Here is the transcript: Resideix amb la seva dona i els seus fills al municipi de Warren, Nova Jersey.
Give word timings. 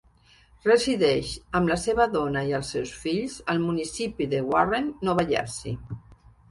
Resideix 0.67 1.33
amb 1.59 1.71
la 1.73 1.77
seva 1.83 2.07
dona 2.15 2.43
i 2.49 2.57
els 2.61 2.73
seus 2.77 2.95
fills 3.05 3.39
al 3.55 3.63
municipi 3.69 4.29
de 4.35 4.43
Warren, 4.51 4.93
Nova 5.11 5.33
Jersey. 5.37 5.83